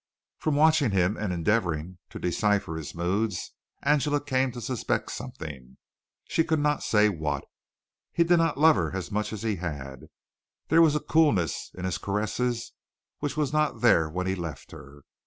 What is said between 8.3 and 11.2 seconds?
not love her as much as he had. There was a